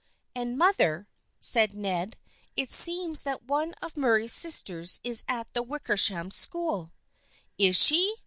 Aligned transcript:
"And, 0.35 0.57
mother," 0.57 1.07
said 1.39 1.75
Ned," 1.75 2.17
it 2.57 2.71
seems 2.71 3.21
that 3.21 3.43
one 3.43 3.75
of 3.83 3.95
Murray's 3.95 4.33
sisters 4.33 4.99
is 5.03 5.23
at 5.27 5.53
the 5.53 5.61
Wickersham 5.61 6.31
School." 6.31 6.91
"Is 7.59 7.75
she? 7.75 8.15